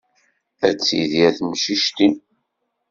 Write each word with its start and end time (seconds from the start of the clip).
Ad 0.67 0.77
tidir 0.85 1.31
temcict-im. 1.37 2.15